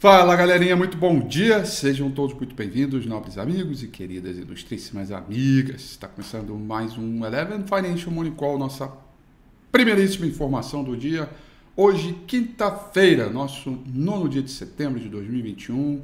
[0.00, 5.82] Fala galerinha, muito bom dia, sejam todos muito bem-vindos, nobres amigos e queridas ilustríssimas amigas.
[5.82, 8.90] Está começando mais um Eleven Financial Morning Call, nossa
[9.70, 11.28] primeiríssima informação do dia.
[11.76, 16.00] Hoje, quinta-feira, nosso nono dia de setembro de 2021,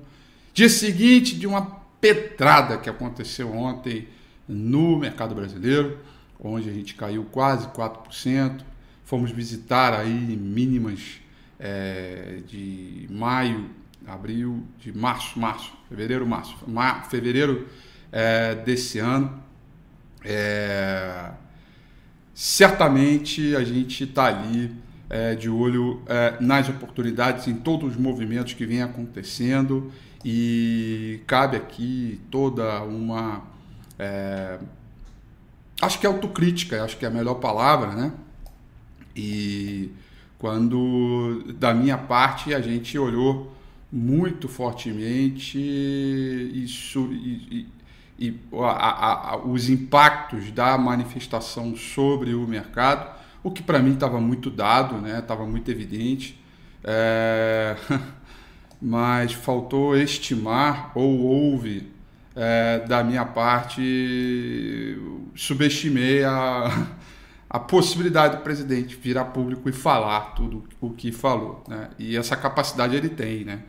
[0.53, 1.63] dia seguinte de uma
[1.99, 4.09] pedrada que aconteceu ontem
[4.47, 6.01] no mercado brasileiro,
[6.39, 8.61] onde a gente caiu quase 4%.
[9.07, 11.19] Fomos visitar aí mínimas
[11.59, 13.71] é, de maio
[14.07, 17.67] abril, de março, março, fevereiro, março, mar, fevereiro
[18.13, 19.43] é, desse ano.
[20.25, 21.31] É,
[22.35, 24.75] certamente a gente está ali
[25.09, 29.93] é, de olho é, nas oportunidades, em todos os movimentos que vêm acontecendo
[30.25, 33.45] e cabe aqui toda uma.
[33.99, 34.59] É,
[35.81, 38.13] acho que é autocrítica, acho que é a melhor palavra, né?
[39.15, 39.93] E
[40.39, 43.56] quando, da minha parte, a gente olhou
[43.97, 47.67] muito fortemente isso, e,
[48.19, 53.11] e, e a, a, os impactos da manifestação sobre o mercado,
[53.43, 55.19] o que para mim estava muito dado, né?
[55.19, 56.39] estava muito evidente,
[56.85, 57.75] é...
[58.83, 61.91] mas faltou estimar ou houve
[62.35, 64.99] é, da minha parte,
[65.35, 66.87] subestimei a,
[67.49, 71.65] a possibilidade do presidente vir a público e falar tudo o que falou.
[71.67, 71.89] Né?
[71.99, 73.63] E essa capacidade ele tem, né?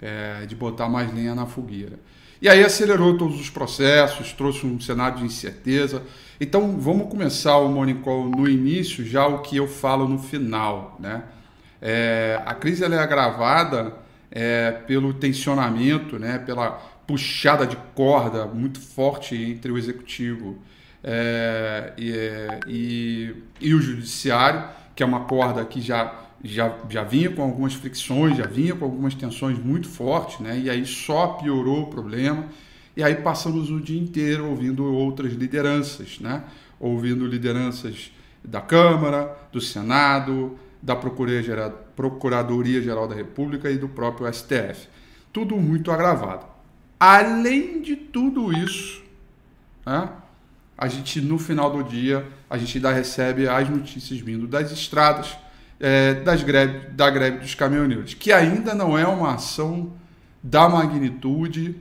[0.00, 1.98] É, de botar mais lenha na fogueira.
[2.40, 6.02] E aí acelerou todos os processos, trouxe um cenário de incerteza.
[6.40, 10.96] Então vamos começar o Morning Call no início, já o que eu falo no final.
[11.00, 11.22] Né?
[11.82, 13.94] É, a crise é agravada
[14.30, 16.70] é, pelo tensionamento, né, pela
[17.06, 20.58] puxada de corda muito forte entre o executivo
[21.02, 24.64] é, e, é, e, e o judiciário,
[24.94, 28.84] que é uma corda que já já, já vinha com algumas fricções, já vinha com
[28.84, 30.58] algumas tensões muito fortes, né?
[30.58, 32.46] E aí só piorou o problema.
[32.96, 36.44] E aí passamos o dia inteiro ouvindo outras lideranças, né?
[36.80, 38.12] Ouvindo lideranças
[38.44, 44.88] da Câmara, do Senado, da Procuradoria-Geral da República e do próprio STF.
[45.32, 46.46] Tudo muito agravado.
[46.98, 49.02] Além de tudo isso,
[49.84, 50.08] né?
[50.76, 55.36] a gente no final do dia, a gente ainda recebe as notícias vindo das estradas,
[55.80, 59.92] é, das greve, da greve dos caminhoneiros, que ainda não é uma ação
[60.42, 61.76] da magnitude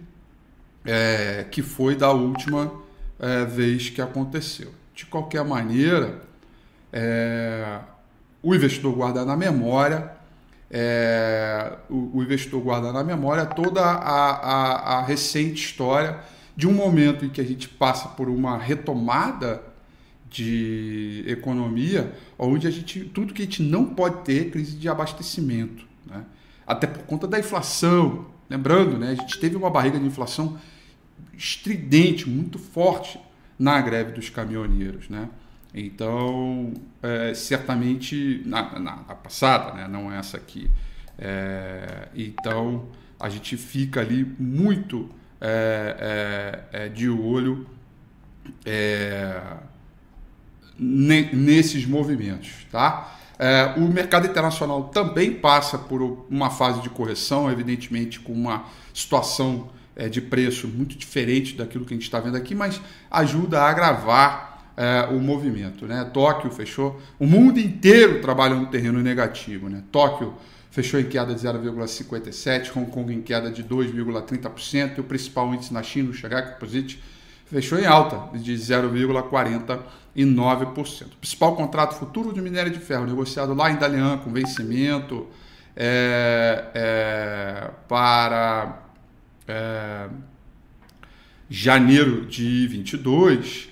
[0.86, 2.72] é, que foi da última
[3.20, 4.72] é, vez que aconteceu.
[4.94, 6.22] De qualquer maneira,
[6.92, 7.80] é,
[8.42, 10.12] o investidor guarda na memória,
[10.70, 16.20] é, o, o, investidor guarda na memória toda a, a, a recente história
[16.56, 19.62] de um momento em que a gente passa por uma retomada
[20.30, 24.90] de economia, onde a gente tudo que a gente não pode ter é crise de
[24.90, 26.26] abastecimento, né?
[26.66, 28.28] até por conta da inflação.
[28.50, 30.58] Lembrando, né, a gente teve uma barriga de inflação
[31.34, 33.20] estridente, muito forte
[33.58, 35.30] na greve dos caminhoneiros, né?
[35.74, 36.74] Então,
[37.04, 40.70] é, certamente na, na, na, passada, né, não essa aqui.
[41.18, 42.88] É, então,
[43.20, 45.10] a gente fica ali muito
[45.42, 47.68] é, é, é de olho
[48.66, 49.40] é,
[50.80, 53.16] nesses movimentos, tá?
[53.40, 59.70] É, o mercado internacional também passa por uma fase de correção, evidentemente com uma situação
[59.96, 62.82] é, de preço muito diferente daquilo que a gente está vendo aqui, mas
[63.12, 65.86] ajuda a agravar é, o movimento.
[65.86, 66.04] Né?
[66.14, 69.70] Tóquio fechou, o mundo inteiro trabalha no terreno negativo.
[69.70, 69.84] Né?
[69.92, 70.34] Tóquio
[70.72, 75.74] fechou em queda de 0,57%, Hong Kong em queda de 2,30%, e o principal índice
[75.74, 77.02] na China, o Shanghai Composite,
[77.50, 81.06] fechou em alta de 0,49%.
[81.06, 85.28] O principal contrato futuro de minério de ferro negociado lá em Dalian com vencimento
[85.76, 88.80] é, é, para
[89.48, 90.10] é,
[91.50, 93.70] janeiro de 22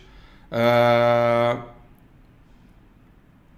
[0.52, 1.58] é,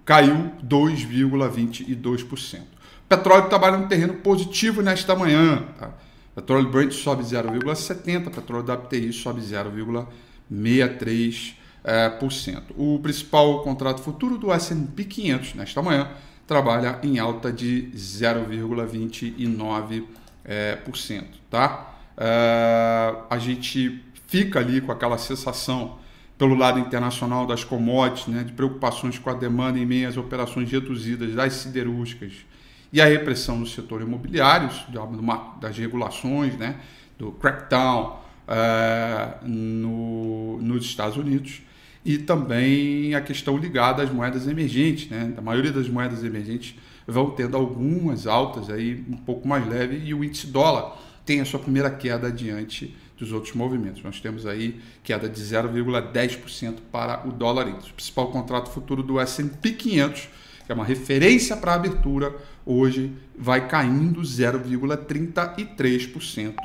[0.04, 2.62] caiu 2,22%.
[2.62, 2.64] O
[3.08, 5.64] petróleo trabalha no terreno positivo nesta manhã.
[5.78, 5.92] Tá?
[6.38, 11.56] Petróleo Brent sobe 0,70%, petróleo WTI sobe 0,63%.
[11.84, 12.74] É, por cento.
[12.78, 16.12] O principal contrato futuro do S&P 500 nesta manhã
[16.46, 20.04] trabalha em alta de 0,29%,
[20.44, 21.96] é, por cento, tá?
[22.18, 25.98] É, a gente fica ali com aquela sensação
[26.38, 30.70] pelo lado internacional das commodities, né, de preocupações com a demanda em meio às operações
[30.70, 32.34] reduzidas das siderúrgicas
[32.92, 34.70] e a repressão no setor imobiliário,
[35.60, 36.78] das regulações, né,
[37.18, 41.62] do crackdown uh, no, nos Estados Unidos,
[42.06, 45.10] e também a questão ligada às moedas emergentes.
[45.10, 45.34] Né?
[45.38, 46.76] A maioria das moedas emergentes
[47.06, 51.46] vão tendo algumas altas aí um pouco mais leve e o índice dólar tem a
[51.46, 54.02] sua primeira queda diante dos outros movimentos.
[54.02, 57.92] Nós temos aí queda de 0,10% para o dólar índice.
[57.92, 60.30] O principal contrato futuro do S&P 500,
[60.68, 62.36] que é uma referência para a abertura,
[62.66, 66.56] hoje vai caindo 0,33%.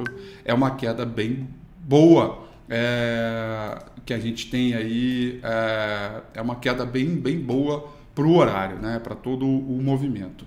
[0.44, 5.38] É uma queda bem boa é, que a gente tem aí.
[5.44, 10.44] É, é uma queda bem, bem boa para o horário, né, para todo o movimento.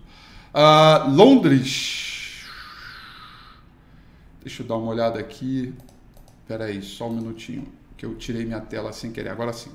[0.54, 2.44] Uh, Londres.
[4.42, 5.74] Deixa eu dar uma olhada aqui.
[6.42, 9.30] Espera aí, só um minutinho, que eu tirei minha tela sem querer.
[9.30, 9.72] Agora sim.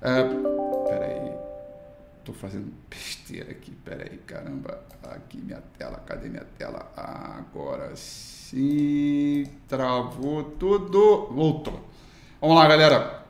[0.00, 0.67] Aí.
[2.28, 3.70] Tô fazendo besteira aqui.
[3.70, 4.84] Espera aí, caramba.
[5.02, 5.96] Aqui minha tela.
[6.04, 6.92] Cadê minha tela?
[6.94, 9.46] Agora sim.
[9.66, 11.28] Travou tudo.
[11.32, 11.88] Voltou.
[12.38, 13.24] Vamos lá, galera.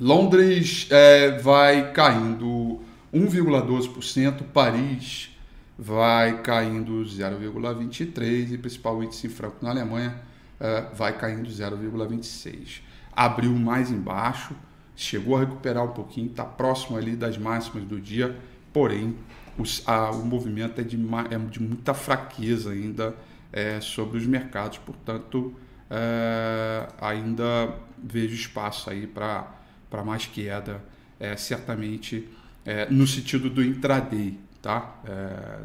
[0.00, 2.80] Londres é, vai caindo
[3.14, 5.30] 1,12%, Paris
[5.78, 10.20] vai caindo 0,23% e principal índice franco na Alemanha
[10.58, 12.80] uh, vai caindo 0,26%.
[13.12, 14.56] Abriu mais embaixo,
[15.00, 18.36] chegou a recuperar um pouquinho, está próximo ali das máximas do dia,
[18.70, 19.16] porém
[19.56, 20.98] os, a, o movimento é de,
[21.30, 23.14] é de muita fraqueza ainda
[23.50, 25.54] é, sobre os mercados, portanto
[25.88, 30.84] é, ainda vejo espaço aí para mais queda,
[31.18, 32.28] é, certamente
[32.66, 34.96] é, no sentido do intraday, tá?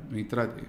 [0.10, 0.64] Do intraday.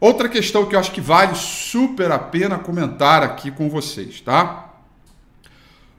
[0.00, 4.74] Outra questão que eu acho que vale super a pena comentar aqui com vocês, tá?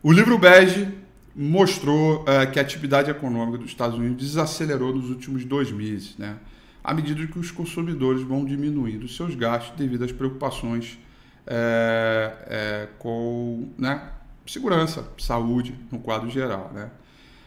[0.01, 1.04] O livro Bege
[1.35, 6.37] mostrou é, que a atividade econômica dos Estados Unidos desacelerou nos últimos dois meses, né?
[6.81, 10.99] À medida que os consumidores vão diminuindo seus gastos devido às preocupações
[11.45, 14.11] é, é, com né,
[14.45, 16.89] segurança, saúde no quadro geral, né?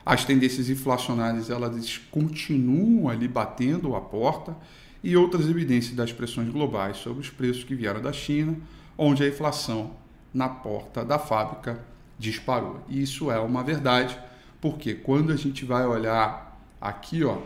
[0.05, 4.57] As tendências inflacionárias elas continuam ali batendo a porta
[5.03, 8.57] e outras evidências das pressões globais sobre os preços que vieram da China,
[8.97, 9.93] onde a inflação
[10.33, 11.85] na porta da fábrica
[12.19, 12.83] disparou.
[12.89, 14.19] E isso é uma verdade,
[14.61, 17.39] porque quando a gente vai olhar aqui, ó,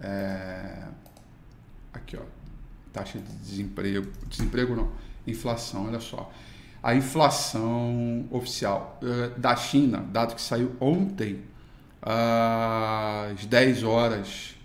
[0.00, 0.84] é...
[1.92, 2.22] aqui, ó,
[2.92, 4.92] taxa de desemprego, desemprego não,
[5.26, 6.30] inflação, olha só.
[6.82, 11.44] A inflação oficial uh, da China, dado que saiu ontem,
[12.02, 14.56] às 10 horas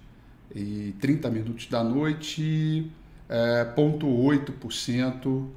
[0.55, 2.91] e 30 minutos da noite,
[3.29, 5.51] é, 0,8% uh,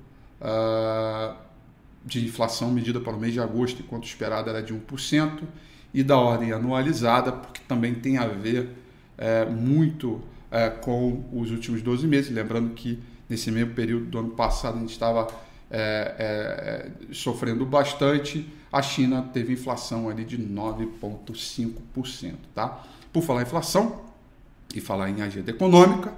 [2.05, 5.43] de inflação medida para o mês de agosto, enquanto esperada era de 1%,
[5.93, 8.69] e da ordem anualizada, porque também tem a ver
[9.19, 12.31] é, muito é, com os últimos 12 meses.
[12.31, 15.27] Lembrando que nesse mesmo período do ano passado a gente estava
[15.71, 22.35] é, é, sofrendo bastante a China teve inflação ali de 9,5%.
[22.55, 22.85] Tá?
[23.13, 24.03] Por falar em inflação
[24.75, 26.15] e falar em agenda econômica,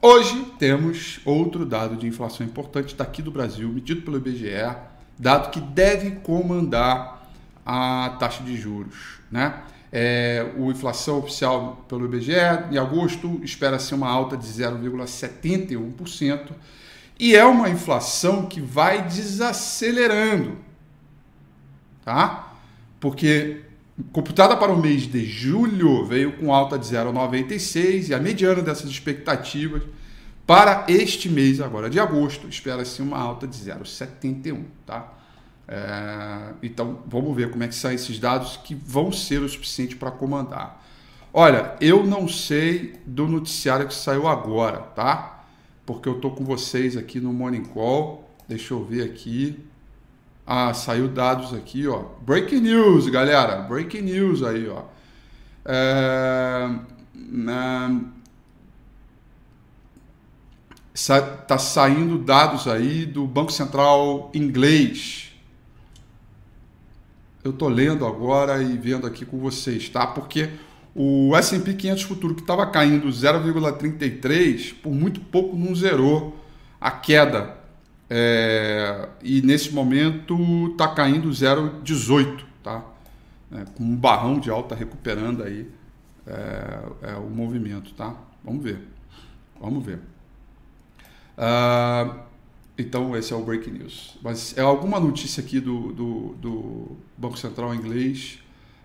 [0.00, 4.76] hoje temos outro dado de inflação importante daqui do Brasil, medido pelo IBGE,
[5.20, 7.30] dado que deve comandar
[7.64, 9.20] a taxa de juros.
[9.30, 9.54] Né?
[9.92, 12.32] É, o inflação oficial pelo IBGE
[12.70, 16.50] em agosto espera-se uma alta de 0,71%
[17.18, 20.56] e é uma inflação que vai desacelerando
[22.04, 22.54] tá?
[22.98, 23.62] Porque
[24.12, 28.90] computada para o mês de julho veio com alta de 0,96 e a mediana dessas
[28.90, 29.82] expectativas
[30.50, 35.12] para este mês agora de agosto espera-se uma alta de 0,71, tá?
[35.68, 39.94] É, então vamos ver como é que saem esses dados que vão ser o suficiente
[39.94, 40.84] para comandar.
[41.32, 45.44] Olha, eu não sei do noticiário que saiu agora, tá?
[45.86, 48.28] Porque eu tô com vocês aqui no Morning Call.
[48.48, 49.56] Deixa eu ver aqui.
[50.44, 52.06] Ah, saiu dados aqui, ó.
[52.22, 53.62] Breaking news, galera.
[53.62, 54.82] Breaking news aí, ó.
[55.64, 56.68] É,
[57.14, 58.00] né,
[61.46, 65.32] tá saindo dados aí do Banco Central inglês.
[67.42, 70.06] Eu tô lendo agora e vendo aqui com vocês, tá?
[70.06, 70.50] Porque
[70.94, 76.36] o S&P 500 futuro que estava caindo 0,33, por muito pouco não zerou
[76.80, 77.56] a queda
[78.12, 80.36] é, e nesse momento
[80.72, 82.84] está caindo 0,18, tá?
[83.52, 85.68] É, com um barrão de alta recuperando aí
[86.26, 88.16] é, é o movimento, tá?
[88.44, 88.80] Vamos ver,
[89.60, 90.09] vamos ver.
[91.42, 92.16] Ah,
[92.76, 94.18] então esse é o breaking news.
[94.22, 98.38] Mas é alguma notícia aqui do, do, do Banco Central inglês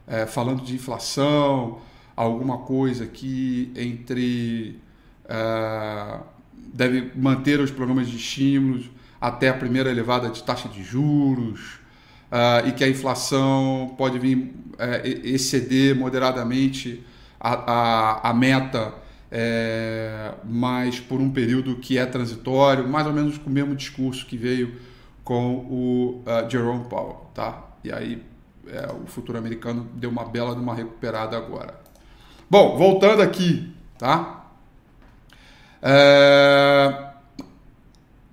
[0.08, 1.80] é, falando de inflação,
[2.16, 4.80] alguma coisa aqui entre
[5.28, 6.20] é,
[6.74, 11.80] deve manter os programas de estímulos até a primeira elevada de taxa de juros
[12.32, 17.04] uh, e que a inflação pode vir uh, exceder moderadamente
[17.40, 18.94] a, a, a, meta
[19.32, 24.26] é, mas por um período que é transitório, mais ou menos com o mesmo discurso
[24.26, 24.76] que veio
[25.24, 27.64] com o uh, Jerome Powell, tá?
[27.84, 28.22] E aí
[28.68, 31.80] é, o futuro americano deu uma bela de uma recuperada agora.
[32.50, 34.46] Bom, voltando aqui, tá?
[35.82, 37.10] É,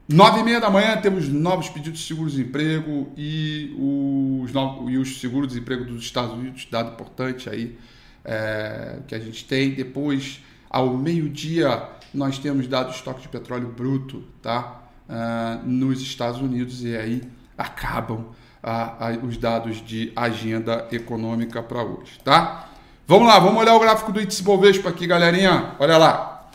[0.08, 4.52] nove e meia da manhã temos novos pedidos de seguro-desemprego e os,
[4.90, 7.78] e os seguros-desemprego dos Estados Unidos, dado importante aí
[8.24, 9.70] é, que a gente tem.
[9.70, 14.80] Depois, ao meio-dia, nós temos dado estoque de petróleo bruto, tá?
[15.06, 17.22] Uh, nos Estados Unidos e aí
[17.58, 18.28] acabam
[18.62, 22.70] uh, os dados de agenda econômica para hoje, tá?
[23.06, 25.74] Vamos lá, vamos olhar o gráfico do índice Bovespa aqui, galerinha.
[25.78, 26.48] Olha lá.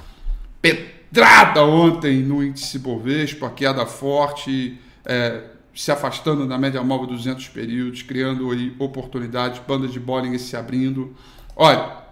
[0.60, 5.44] Petrada ontem no índice Bovespa, queda forte, é,
[5.76, 11.16] se afastando da média móvel 200 períodos, criando aí oportunidades, bandas de Bollinger se abrindo.
[11.56, 12.07] Olha,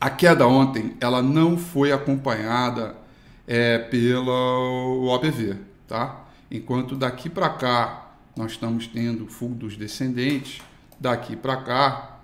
[0.00, 2.96] a queda ontem ela não foi acompanhada
[3.46, 6.24] é, pelo OBV, tá?
[6.50, 10.62] Enquanto daqui para cá nós estamos tendo fundos descendentes,
[10.98, 12.20] daqui para cá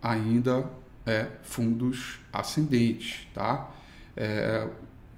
[0.00, 0.70] ainda
[1.04, 3.70] é, fundos ascendentes, tá?
[4.16, 4.68] É,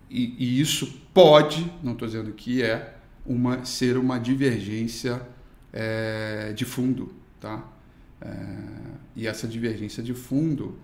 [0.09, 2.95] e, e, isso pode, não estou dizendo que é,
[3.26, 5.21] uma, ser uma divergência
[5.73, 7.62] é, de fundo, tá?
[8.21, 8.47] É,
[9.17, 10.79] e essa divergência de fundo,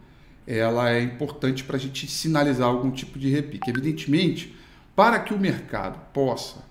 [0.47, 3.69] ela é importante para a gente sinalizar algum tipo de repique.
[3.69, 4.55] Evidentemente,
[4.95, 6.65] para que o mercado possa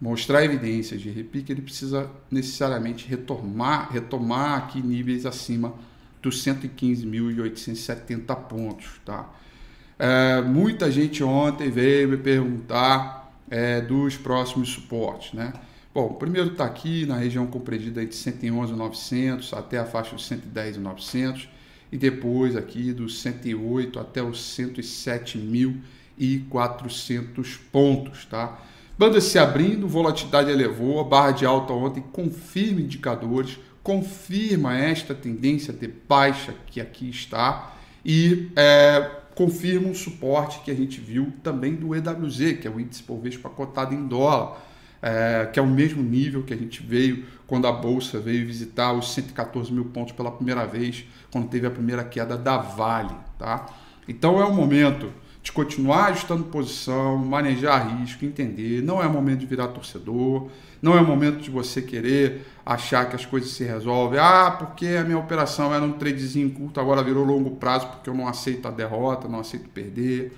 [0.00, 5.72] mostrar evidências de repique, ele precisa necessariamente retomar, retomar aqui níveis acima
[6.20, 9.00] dos 115.870 pontos.
[9.04, 9.30] Tá?
[9.98, 15.32] É, muita gente ontem veio me perguntar é, dos próximos suportes.
[15.32, 15.52] Né?
[15.94, 21.53] Bom, o primeiro está aqui na região compreendida entre 111.900 até a faixa dos 110.900
[21.94, 28.24] e depois aqui dos 108 até os 107.400 pontos.
[28.24, 28.60] Tá?
[28.98, 35.72] Banda se abrindo, volatilidade elevou, a barra de alta ontem confirma indicadores, confirma esta tendência
[35.72, 41.76] de baixa que aqui está e é, confirma um suporte que a gente viu também
[41.76, 44.60] do EWZ, que é o índice por vez cotado em dólar,
[45.06, 48.90] é, que é o mesmo nível que a gente veio quando a bolsa veio visitar
[48.94, 53.66] os 114 mil pontos pela primeira vez, quando teve a primeira queda da Vale, tá?
[54.08, 58.82] Então é o momento de continuar ajustando posição, manejar risco, entender.
[58.82, 60.48] Não é momento de virar torcedor,
[60.80, 64.18] não é momento de você querer achar que as coisas se resolvem.
[64.18, 68.14] Ah, porque a minha operação era um tradezinho curto, agora virou longo prazo porque eu
[68.14, 70.34] não aceito a derrota, não aceito perder.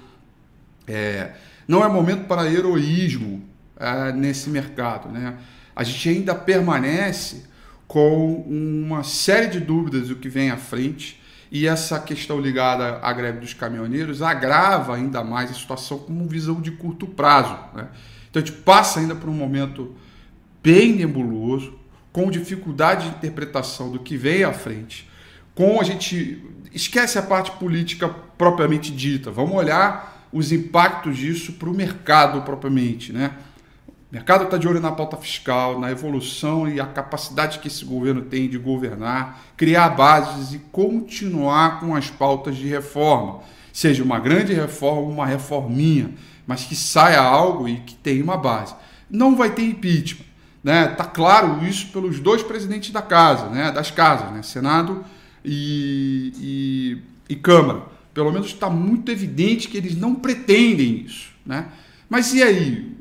[0.89, 1.35] É,
[1.69, 5.09] não é momento para heroísmo é, nesse mercado.
[5.09, 5.37] Né?
[5.75, 7.45] A gente ainda permanece
[7.87, 13.12] com uma série de dúvidas do que vem à frente e essa questão ligada à
[13.12, 17.56] greve dos caminhoneiros agrava ainda mais a situação como visão de curto prazo.
[17.75, 17.88] Né?
[18.28, 19.95] Então a gente passa ainda por um momento
[20.62, 21.78] bem nebuloso,
[22.12, 25.09] com dificuldade de interpretação do que vem à frente,
[25.54, 26.42] com a gente
[26.73, 33.12] esquece a parte política propriamente dita, vamos olhar os impactos disso para o mercado propriamente,
[33.12, 33.33] né?
[34.17, 38.23] Mercado está de olho na pauta fiscal, na evolução e a capacidade que esse governo
[38.23, 43.41] tem de governar, criar bases e continuar com as pautas de reforma.
[43.75, 46.15] Seja uma grande reforma, uma reforminha,
[46.47, 48.75] mas que saia algo e que tenha uma base.
[49.11, 50.25] Não vai ter impeachment.
[50.65, 50.87] Né?
[50.87, 53.71] Tá claro isso pelos dois presidentes da casa, né?
[53.71, 54.43] das casas, né?
[54.43, 55.05] Senado
[55.45, 56.33] e,
[57.29, 57.83] e, e Câmara.
[58.15, 61.33] Pelo menos está muito evidente que eles não pretendem isso.
[61.45, 61.67] Né?
[62.09, 62.96] Mas e aí?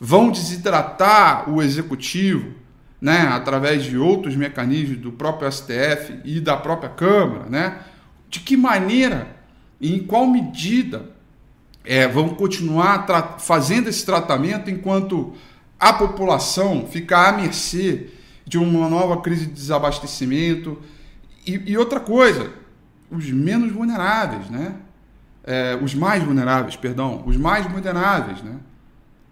[0.00, 2.54] Vão desidratar o executivo
[3.00, 3.28] né?
[3.28, 7.44] através de outros mecanismos do próprio STF e da própria Câmara?
[7.50, 7.78] Né?
[8.28, 9.36] De que maneira
[9.80, 11.10] e em qual medida
[11.84, 13.06] é, vão continuar
[13.38, 15.34] fazendo esse tratamento enquanto
[15.78, 18.08] a população fica à mercê
[18.46, 20.78] de uma nova crise de desabastecimento.
[21.46, 22.52] E, e outra coisa,
[23.10, 24.74] os menos vulneráveis, né?
[25.42, 28.56] É, os mais vulneráveis, perdão, os mais vulneráveis, né?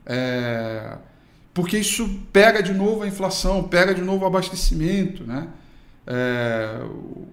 [0.09, 0.97] É,
[1.53, 5.49] porque isso pega de novo a inflação, pega de novo o abastecimento, né?
[6.07, 6.81] É,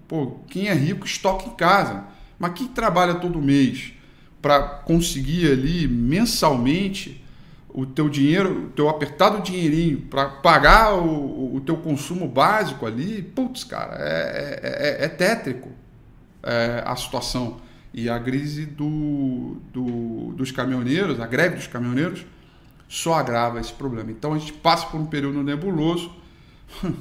[0.06, 2.04] pô, quem é rico estoca em casa,
[2.38, 3.94] mas quem trabalha todo mês
[4.42, 7.24] para conseguir ali mensalmente
[7.68, 13.22] o teu dinheiro, o teu apertado dinheirinho para pagar o, o teu consumo básico ali,
[13.22, 15.70] putz, cara, é, é, é, é tétrico
[16.42, 17.60] é, a situação.
[17.92, 22.26] E a crise do, do, dos caminhoneiros, a greve dos caminhoneiros,
[22.88, 24.10] só agrava esse problema.
[24.10, 26.10] Então a gente passa por um período nebuloso,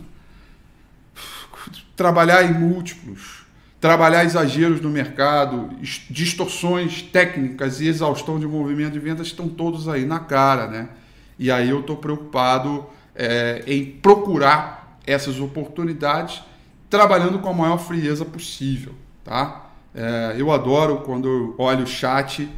[1.96, 3.46] trabalhar em múltiplos,
[3.80, 5.70] trabalhar exageros no mercado,
[6.10, 10.90] distorções técnicas e exaustão de movimento de vendas estão todos aí na cara, né?
[11.38, 16.42] E aí eu estou preocupado é, em procurar essas oportunidades
[16.90, 18.94] trabalhando com a maior frieza possível,
[19.24, 19.70] tá?
[19.94, 22.50] É, eu adoro quando eu olho o chat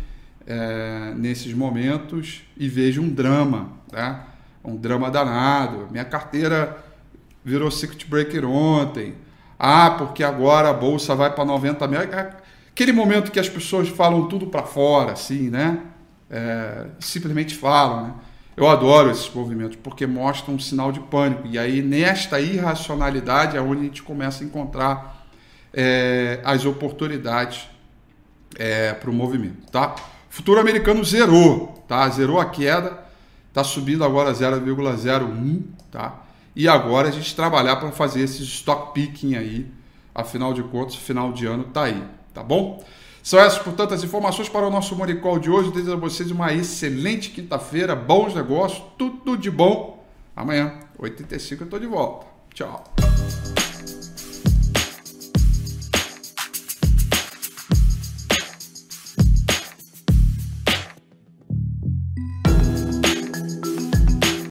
[0.47, 4.21] é, nesses momentos e vejo um drama, né?
[4.63, 5.87] Um drama danado.
[5.91, 6.77] Minha carteira
[7.43, 9.15] virou circuit breaker ontem.
[9.59, 11.99] Ah, porque agora a bolsa vai para 90 mil.
[11.99, 12.33] É
[12.69, 15.79] aquele momento que as pessoas falam tudo para fora, assim, né?
[16.29, 18.13] É, simplesmente falam, né?
[18.55, 21.45] Eu adoro esses movimentos porque mostram um sinal de pânico.
[21.45, 25.27] E aí, nesta irracionalidade, é onde a gente começa a encontrar
[25.73, 27.69] é, as oportunidades
[28.57, 29.69] é, para o movimento.
[29.71, 29.95] Tá?
[30.37, 32.07] Futuro americano zerou, tá?
[32.09, 33.03] zerou a queda,
[33.49, 35.63] está subindo agora 0,01.
[35.91, 36.21] Tá?
[36.55, 39.65] E agora a gente trabalhar para fazer esse stock picking aí.
[40.13, 42.03] Afinal de contas, final de ano tá aí.
[42.35, 42.85] Tá bom?
[43.23, 45.71] São essas, portanto, as informações para o nosso Moricol de hoje.
[45.71, 50.05] Desejo a vocês uma excelente quinta-feira, bons negócios, tudo de bom.
[50.35, 52.27] Amanhã, 8h35, eu estou de volta.
[52.53, 52.83] Tchau.